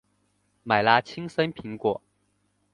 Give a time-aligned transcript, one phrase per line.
[0.63, 2.01] 买了青森苹果